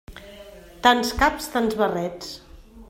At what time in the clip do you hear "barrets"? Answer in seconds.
1.83-2.37